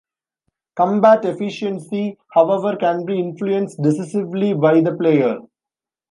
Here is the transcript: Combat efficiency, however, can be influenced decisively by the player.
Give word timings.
Combat 0.77 1.23
efficiency, 1.25 2.17
however, 2.33 2.75
can 2.75 3.05
be 3.05 3.19
influenced 3.19 3.79
decisively 3.83 4.51
by 4.55 4.81
the 4.81 4.95
player. 4.95 5.37